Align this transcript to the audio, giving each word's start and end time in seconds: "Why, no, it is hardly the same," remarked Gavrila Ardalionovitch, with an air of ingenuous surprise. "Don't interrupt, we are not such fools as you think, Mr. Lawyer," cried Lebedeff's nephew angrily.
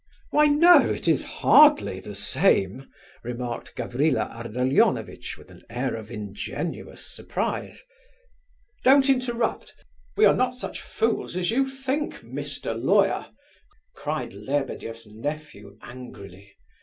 "Why, 0.31 0.47
no, 0.47 0.79
it 0.89 1.07
is 1.07 1.23
hardly 1.23 1.99
the 1.99 2.15
same," 2.15 2.89
remarked 3.23 3.75
Gavrila 3.75 4.31
Ardalionovitch, 4.33 5.37
with 5.37 5.51
an 5.51 5.61
air 5.69 5.93
of 5.93 6.09
ingenuous 6.09 7.05
surprise. 7.05 7.85
"Don't 8.83 9.07
interrupt, 9.09 9.75
we 10.17 10.25
are 10.25 10.33
not 10.33 10.55
such 10.55 10.81
fools 10.81 11.35
as 11.37 11.51
you 11.51 11.67
think, 11.67 12.21
Mr. 12.21 12.75
Lawyer," 12.75 13.27
cried 13.95 14.33
Lebedeff's 14.33 15.05
nephew 15.05 15.77
angrily. 15.83 16.55